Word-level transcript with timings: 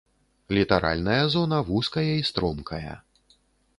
Літаральная 0.57 1.21
зона 1.35 1.59
вузкая 1.69 2.09
і 2.15 2.27
стромкая. 2.31 2.95